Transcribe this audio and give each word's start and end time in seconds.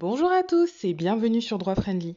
Bonjour 0.00 0.32
à 0.32 0.42
tous 0.42 0.82
et 0.84 0.94
bienvenue 0.94 1.42
sur 1.42 1.58
Droit 1.58 1.74
Friendly. 1.74 2.16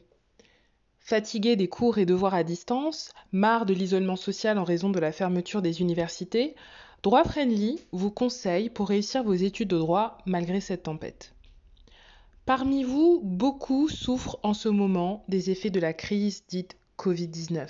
Fatigué 1.00 1.54
des 1.54 1.68
cours 1.68 1.98
et 1.98 2.06
devoirs 2.06 2.32
à 2.32 2.42
distance, 2.42 3.12
marre 3.30 3.66
de 3.66 3.74
l'isolement 3.74 4.16
social 4.16 4.56
en 4.56 4.64
raison 4.64 4.88
de 4.88 4.98
la 4.98 5.12
fermeture 5.12 5.60
des 5.60 5.82
universités, 5.82 6.54
Droit 7.02 7.24
Friendly 7.24 7.78
vous 7.92 8.10
conseille 8.10 8.70
pour 8.70 8.88
réussir 8.88 9.22
vos 9.22 9.34
études 9.34 9.68
de 9.68 9.76
droit 9.76 10.16
malgré 10.24 10.62
cette 10.62 10.84
tempête. 10.84 11.34
Parmi 12.46 12.84
vous, 12.84 13.20
beaucoup 13.22 13.90
souffrent 13.90 14.38
en 14.42 14.54
ce 14.54 14.70
moment 14.70 15.22
des 15.28 15.50
effets 15.50 15.68
de 15.68 15.78
la 15.78 15.92
crise 15.92 16.44
dite 16.48 16.78
Covid-19. 16.98 17.68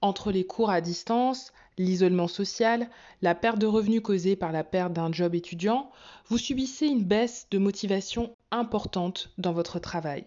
Entre 0.00 0.32
les 0.32 0.46
cours 0.46 0.70
à 0.70 0.80
distance, 0.80 1.52
l'isolement 1.76 2.28
social, 2.28 2.88
la 3.20 3.34
perte 3.34 3.58
de 3.58 3.66
revenus 3.66 4.00
causée 4.00 4.34
par 4.34 4.50
la 4.50 4.64
perte 4.64 4.94
d'un 4.94 5.12
job 5.12 5.34
étudiant, 5.34 5.90
vous 6.28 6.38
subissez 6.38 6.86
une 6.86 7.04
baisse 7.04 7.48
de 7.50 7.58
motivation 7.58 8.34
importante 8.58 9.32
dans 9.38 9.52
votre 9.52 9.78
travail. 9.78 10.26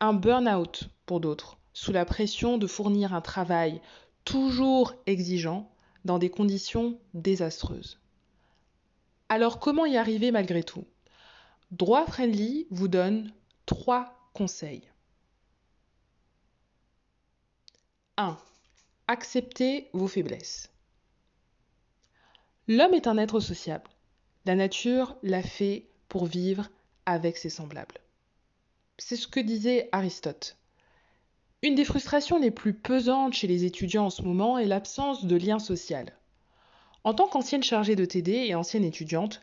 Un 0.00 0.12
burn-out 0.12 0.88
pour 1.06 1.20
d'autres, 1.20 1.58
sous 1.72 1.92
la 1.92 2.04
pression 2.04 2.58
de 2.58 2.66
fournir 2.66 3.14
un 3.14 3.20
travail 3.20 3.80
toujours 4.24 4.94
exigeant 5.06 5.70
dans 6.04 6.18
des 6.18 6.30
conditions 6.30 6.98
désastreuses. 7.14 8.00
Alors 9.28 9.58
comment 9.58 9.86
y 9.86 9.96
arriver 9.96 10.30
malgré 10.30 10.62
tout? 10.62 10.84
Droit 11.70 12.06
Friendly 12.06 12.66
vous 12.70 12.88
donne 12.88 13.32
trois 13.66 14.28
conseils. 14.34 14.82
1. 18.18 18.36
Acceptez 19.08 19.88
vos 19.94 20.06
faiblesses. 20.06 20.70
L'homme 22.68 22.94
est 22.94 23.06
un 23.06 23.16
être 23.16 23.40
sociable. 23.40 23.90
La 24.44 24.54
nature 24.54 25.16
l'a 25.22 25.42
fait 25.42 25.88
pour 26.08 26.26
vivre 26.26 26.68
avec 27.06 27.36
ses 27.36 27.50
semblables. 27.50 27.98
C'est 28.98 29.16
ce 29.16 29.28
que 29.28 29.40
disait 29.40 29.88
Aristote. 29.92 30.56
Une 31.62 31.74
des 31.74 31.84
frustrations 31.84 32.38
les 32.38 32.50
plus 32.50 32.74
pesantes 32.74 33.34
chez 33.34 33.46
les 33.46 33.64
étudiants 33.64 34.06
en 34.06 34.10
ce 34.10 34.22
moment 34.22 34.58
est 34.58 34.66
l'absence 34.66 35.24
de 35.24 35.36
lien 35.36 35.58
social. 35.58 36.12
En 37.04 37.14
tant 37.14 37.28
qu'ancienne 37.28 37.62
chargée 37.62 37.96
de 37.96 38.04
TD 38.04 38.32
et 38.32 38.54
ancienne 38.54 38.84
étudiante, 38.84 39.42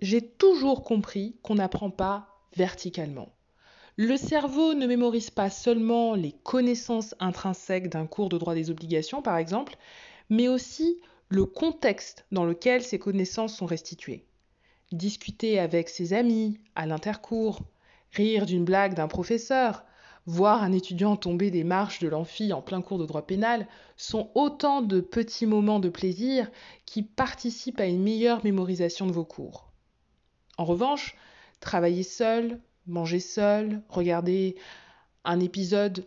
j'ai 0.00 0.22
toujours 0.22 0.82
compris 0.82 1.36
qu'on 1.42 1.54
n'apprend 1.54 1.90
pas 1.90 2.38
verticalement. 2.56 3.28
Le 3.96 4.16
cerveau 4.16 4.74
ne 4.74 4.86
mémorise 4.86 5.30
pas 5.30 5.50
seulement 5.50 6.14
les 6.14 6.32
connaissances 6.32 7.14
intrinsèques 7.18 7.88
d'un 7.88 8.06
cours 8.06 8.28
de 8.28 8.38
droit 8.38 8.54
des 8.54 8.70
obligations, 8.70 9.22
par 9.22 9.36
exemple, 9.38 9.76
mais 10.30 10.48
aussi 10.48 11.00
le 11.28 11.44
contexte 11.44 12.24
dans 12.30 12.44
lequel 12.44 12.82
ces 12.82 12.98
connaissances 12.98 13.56
sont 13.56 13.66
restituées. 13.66 14.24
Discuter 14.92 15.58
avec 15.58 15.88
ses 15.88 16.14
amis, 16.14 16.58
à 16.74 16.86
l'intercours, 16.86 17.60
rire 18.12 18.46
d'une 18.46 18.64
blague 18.64 18.94
d'un 18.94 19.08
professeur, 19.08 19.84
voir 20.24 20.62
un 20.62 20.72
étudiant 20.72 21.16
tomber 21.16 21.50
des 21.50 21.64
marches 21.64 22.00
de 22.00 22.08
l'amphi 22.08 22.52
en 22.52 22.62
plein 22.62 22.80
cours 22.80 22.98
de 22.98 23.06
droit 23.06 23.26
pénal 23.26 23.66
sont 23.96 24.30
autant 24.34 24.82
de 24.82 25.00
petits 25.00 25.46
moments 25.46 25.80
de 25.80 25.88
plaisir 25.88 26.50
qui 26.86 27.02
participent 27.02 27.80
à 27.80 27.86
une 27.86 28.02
meilleure 28.02 28.44
mémorisation 28.44 29.06
de 29.06 29.12
vos 29.12 29.24
cours. 29.24 29.70
En 30.56 30.64
revanche, 30.64 31.16
travailler 31.60 32.02
seul, 32.02 32.60
manger 32.86 33.20
seul, 33.20 33.82
regarder 33.88 34.56
un 35.24 35.40
épisode 35.40 36.06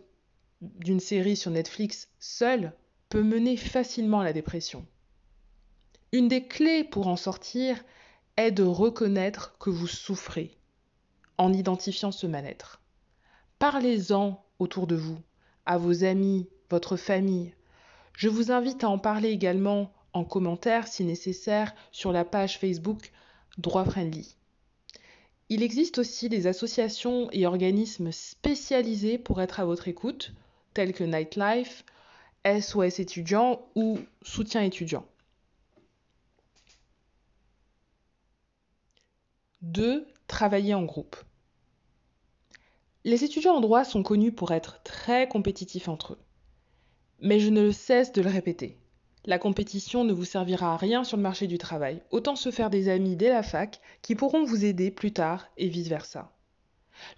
d'une 0.60 1.00
série 1.00 1.36
sur 1.36 1.50
Netflix 1.50 2.08
seul 2.18 2.72
peut 3.08 3.22
mener 3.22 3.56
facilement 3.56 4.20
à 4.20 4.24
la 4.24 4.32
dépression. 4.32 4.86
Une 6.12 6.28
des 6.28 6.44
clés 6.44 6.84
pour 6.84 7.08
en 7.08 7.16
sortir 7.16 7.82
est 8.36 8.50
de 8.50 8.62
reconnaître 8.62 9.56
que 9.58 9.70
vous 9.70 9.86
souffrez 9.86 10.56
en 11.38 11.52
identifiant 11.52 12.12
ce 12.12 12.26
mal-être. 12.26 12.80
Parlez-en 13.58 14.44
autour 14.58 14.86
de 14.86 14.96
vous, 14.96 15.18
à 15.66 15.78
vos 15.78 16.04
amis, 16.04 16.48
votre 16.70 16.96
famille. 16.96 17.54
Je 18.14 18.28
vous 18.28 18.50
invite 18.50 18.84
à 18.84 18.88
en 18.88 18.98
parler 18.98 19.30
également 19.30 19.92
en 20.12 20.24
commentaire 20.24 20.86
si 20.88 21.04
nécessaire 21.04 21.74
sur 21.90 22.12
la 22.12 22.24
page 22.24 22.58
Facebook 22.58 23.12
Droit 23.58 23.84
Friendly. 23.84 24.36
Il 25.48 25.62
existe 25.62 25.98
aussi 25.98 26.28
des 26.28 26.46
associations 26.46 27.28
et 27.32 27.46
organismes 27.46 28.12
spécialisés 28.12 29.18
pour 29.18 29.42
être 29.42 29.60
à 29.60 29.64
votre 29.64 29.88
écoute, 29.88 30.32
tels 30.74 30.94
que 30.94 31.04
Nightlife, 31.04 31.84
SOS 32.46 33.00
étudiants 33.00 33.60
ou 33.74 33.98
Soutien 34.22 34.62
étudiant. 34.62 35.04
2. 39.62 40.08
Travailler 40.26 40.74
en 40.74 40.82
groupe. 40.82 41.14
Les 43.04 43.22
étudiants 43.22 43.54
en 43.54 43.60
droit 43.60 43.84
sont 43.84 44.02
connus 44.02 44.32
pour 44.32 44.50
être 44.50 44.82
très 44.82 45.28
compétitifs 45.28 45.86
entre 45.86 46.14
eux. 46.14 46.18
Mais 47.20 47.38
je 47.38 47.48
ne 47.48 47.70
cesse 47.70 48.12
de 48.12 48.22
le 48.22 48.30
répéter. 48.30 48.76
La 49.24 49.38
compétition 49.38 50.02
ne 50.02 50.12
vous 50.12 50.24
servira 50.24 50.74
à 50.74 50.76
rien 50.76 51.04
sur 51.04 51.16
le 51.16 51.22
marché 51.22 51.46
du 51.46 51.58
travail. 51.58 52.02
Autant 52.10 52.34
se 52.34 52.50
faire 52.50 52.70
des 52.70 52.88
amis 52.88 53.14
dès 53.14 53.28
la 53.28 53.44
fac 53.44 53.80
qui 54.02 54.16
pourront 54.16 54.42
vous 54.42 54.64
aider 54.64 54.90
plus 54.90 55.12
tard 55.12 55.46
et 55.56 55.68
vice-versa. 55.68 56.32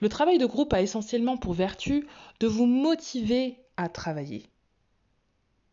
Le 0.01 0.11
travail 0.11 0.37
de 0.37 0.45
groupe 0.45 0.75
a 0.75 0.83
essentiellement 0.83 1.39
pour 1.39 1.55
vertu 1.55 2.07
de 2.41 2.47
vous 2.47 2.67
motiver 2.67 3.57
à 3.79 3.89
travailler. 3.89 4.45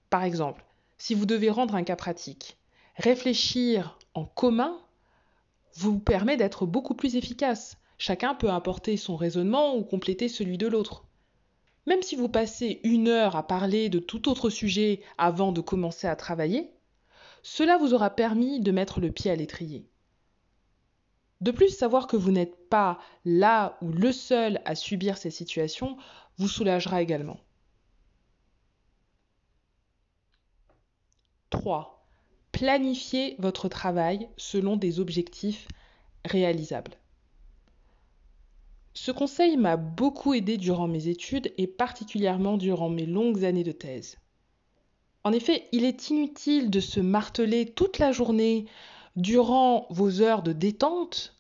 Par 0.09 0.23
exemple, 0.23 0.63
si 0.97 1.15
vous 1.15 1.25
devez 1.25 1.49
rendre 1.49 1.75
un 1.75 1.83
cas 1.83 1.97
pratique, 1.97 2.55
réfléchir 2.95 3.99
en 4.13 4.23
commun 4.23 4.79
vous 5.75 5.99
permet 5.99 6.37
d'être 6.37 6.65
beaucoup 6.65 6.95
plus 6.95 7.15
efficace. 7.15 7.77
Chacun 7.97 8.33
peut 8.33 8.49
apporter 8.49 8.97
son 8.97 9.15
raisonnement 9.15 9.75
ou 9.75 9.83
compléter 9.83 10.27
celui 10.27 10.57
de 10.57 10.67
l'autre. 10.67 11.05
Même 11.87 12.01
si 12.01 12.15
vous 12.15 12.29
passez 12.29 12.79
une 12.83 13.07
heure 13.07 13.35
à 13.35 13.47
parler 13.47 13.89
de 13.89 13.99
tout 13.99 14.29
autre 14.29 14.49
sujet 14.49 15.01
avant 15.17 15.51
de 15.51 15.61
commencer 15.61 16.07
à 16.07 16.15
travailler, 16.15 16.71
cela 17.43 17.77
vous 17.77 17.93
aura 17.93 18.11
permis 18.11 18.59
de 18.59 18.71
mettre 18.71 18.99
le 18.99 19.11
pied 19.11 19.31
à 19.31 19.35
l'étrier. 19.35 19.87
De 21.41 21.51
plus, 21.51 21.69
savoir 21.69 22.05
que 22.05 22.17
vous 22.17 22.31
n'êtes 22.31 22.69
pas 22.69 22.99
là 23.25 23.77
ou 23.81 23.91
le 23.91 24.11
seul 24.11 24.61
à 24.65 24.75
subir 24.75 25.17
ces 25.17 25.31
situations 25.31 25.97
vous 26.37 26.47
soulagera 26.47 27.01
également. 27.01 27.39
3 31.49 32.00
planifiez 32.61 33.35
votre 33.39 33.69
travail 33.69 34.29
selon 34.37 34.77
des 34.77 34.99
objectifs 34.99 35.67
réalisables. 36.25 36.91
Ce 38.93 39.09
conseil 39.09 39.57
m'a 39.57 39.77
beaucoup 39.77 40.35
aidé 40.35 40.57
durant 40.57 40.87
mes 40.87 41.07
études 41.07 41.51
et 41.57 41.65
particulièrement 41.65 42.57
durant 42.57 42.89
mes 42.89 43.07
longues 43.07 43.45
années 43.45 43.63
de 43.63 43.71
thèse. 43.71 44.17
En 45.23 45.31
effet, 45.31 45.69
il 45.71 45.85
est 45.85 46.11
inutile 46.11 46.69
de 46.69 46.79
se 46.79 46.99
marteler 46.99 47.65
toute 47.65 47.97
la 47.97 48.11
journée 48.11 48.67
durant 49.15 49.87
vos 49.89 50.21
heures 50.21 50.43
de 50.43 50.53
détente 50.53 51.35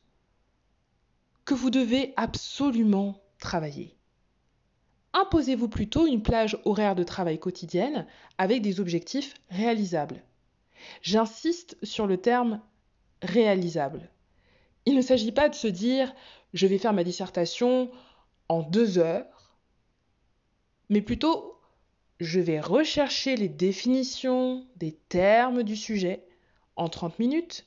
que 1.45 1.53
vous 1.53 1.69
devez 1.69 2.15
absolument 2.17 3.21
travailler. 3.37 3.95
Imposez-vous 5.13 5.69
plutôt 5.69 6.07
une 6.07 6.23
plage 6.23 6.57
horaire 6.65 6.95
de 6.95 7.03
travail 7.03 7.37
quotidienne 7.37 8.07
avec 8.39 8.63
des 8.63 8.79
objectifs 8.79 9.35
réalisables. 9.51 10.23
J'insiste 11.01 11.77
sur 11.83 12.07
le 12.07 12.17
terme 12.17 12.61
réalisable. 13.21 14.09
Il 14.85 14.95
ne 14.95 15.01
s'agit 15.01 15.31
pas 15.31 15.49
de 15.49 15.55
se 15.55 15.67
dire 15.67 16.13
je 16.53 16.67
vais 16.67 16.77
faire 16.77 16.93
ma 16.93 17.03
dissertation 17.03 17.91
en 18.49 18.61
deux 18.61 18.97
heures, 18.97 19.55
mais 20.89 21.01
plutôt 21.01 21.59
je 22.19 22.39
vais 22.39 22.59
rechercher 22.59 23.35
les 23.35 23.49
définitions 23.49 24.65
des 24.75 24.91
termes 24.91 25.63
du 25.63 25.75
sujet 25.75 26.23
en 26.75 26.89
30 26.89 27.19
minutes, 27.19 27.65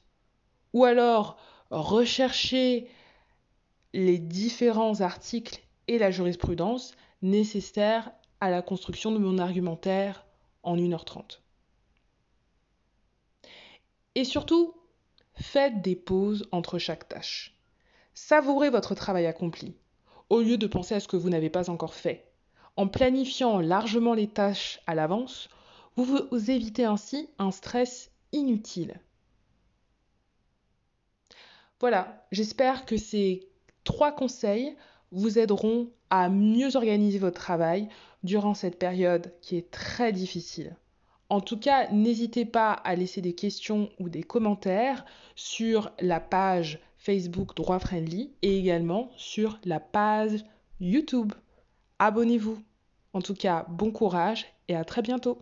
ou 0.72 0.84
alors 0.84 1.38
rechercher 1.70 2.88
les 3.92 4.18
différents 4.18 5.00
articles 5.00 5.60
et 5.88 5.98
la 5.98 6.10
jurisprudence 6.10 6.94
nécessaires 7.22 8.12
à 8.40 8.50
la 8.50 8.62
construction 8.62 9.12
de 9.12 9.18
mon 9.18 9.38
argumentaire 9.38 10.26
en 10.62 10.76
1h30. 10.76 11.40
Et 14.14 14.24
surtout, 14.24 14.74
faites 15.34 15.82
des 15.82 15.96
pauses 15.96 16.46
entre 16.52 16.78
chaque 16.78 17.08
tâche. 17.08 17.58
Savourez 18.14 18.70
votre 18.70 18.94
travail 18.94 19.26
accompli, 19.26 19.76
au 20.30 20.40
lieu 20.40 20.56
de 20.56 20.66
penser 20.66 20.94
à 20.94 21.00
ce 21.00 21.08
que 21.08 21.16
vous 21.16 21.30
n'avez 21.30 21.50
pas 21.50 21.70
encore 21.70 21.94
fait. 21.94 22.30
En 22.76 22.88
planifiant 22.88 23.60
largement 23.60 24.14
les 24.14 24.28
tâches 24.28 24.80
à 24.86 24.94
l'avance, 24.94 25.48
vous 25.96 26.50
évitez 26.50 26.84
ainsi 26.84 27.28
un 27.38 27.50
stress 27.50 28.10
inutile. 28.32 29.00
Voilà, 31.80 32.26
j'espère 32.32 32.86
que 32.86 32.96
ces 32.96 33.48
trois 33.84 34.12
conseils 34.12 34.76
vous 35.12 35.38
aideront 35.38 35.90
à 36.10 36.28
mieux 36.28 36.76
organiser 36.76 37.18
votre 37.18 37.40
travail 37.40 37.88
durant 38.22 38.54
cette 38.54 38.78
période 38.78 39.32
qui 39.40 39.56
est 39.56 39.70
très 39.70 40.12
difficile. 40.12 40.76
En 41.30 41.40
tout 41.40 41.58
cas, 41.58 41.90
n'hésitez 41.90 42.44
pas 42.44 42.72
à 42.72 42.94
laisser 42.94 43.20
des 43.20 43.34
questions 43.34 43.90
ou 43.98 44.08
des 44.08 44.22
commentaires 44.22 45.04
sur 45.34 45.90
la 46.00 46.20
page 46.20 46.78
Facebook 46.98 47.56
Droit 47.56 47.78
Friendly 47.78 48.32
et 48.42 48.58
également 48.58 49.10
sur 49.16 49.58
la 49.64 49.80
page 49.80 50.44
YouTube. 50.80 51.32
Abonnez-vous. 51.98 52.58
En 53.12 53.20
tout 53.20 53.34
cas, 53.34 53.66
bon 53.68 53.90
courage 53.90 54.46
et 54.68 54.74
à 54.74 54.84
très 54.84 55.02
bientôt. 55.02 55.38